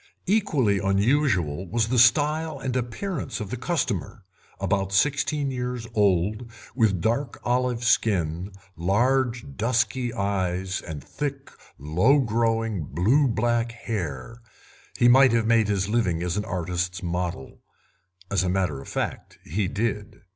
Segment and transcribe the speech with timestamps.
[0.25, 4.23] Equally unusual was the style and appearance of the customer;
[4.59, 12.81] about sixteen years old, with dark olive skin, large dusky eyes, and thick, low growing,
[12.85, 14.41] blue black hair,
[14.97, 17.61] he might have made his living as an artist's model.
[18.31, 20.21] As a matter of fact he did.